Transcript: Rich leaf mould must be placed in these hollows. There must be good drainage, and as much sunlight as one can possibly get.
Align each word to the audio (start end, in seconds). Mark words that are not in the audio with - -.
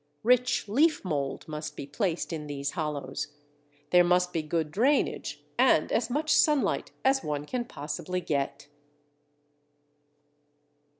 Rich 0.23 0.67
leaf 0.67 1.05
mould 1.05 1.47
must 1.47 1.75
be 1.77 1.85
placed 1.85 2.33
in 2.33 2.47
these 2.47 2.71
hollows. 2.71 3.33
There 3.91 4.03
must 4.03 4.33
be 4.33 4.41
good 4.41 4.71
drainage, 4.71 5.43
and 5.59 5.91
as 5.91 6.09
much 6.09 6.31
sunlight 6.33 6.91
as 7.05 7.23
one 7.23 7.45
can 7.45 7.65
possibly 7.65 8.19
get. 8.19 8.67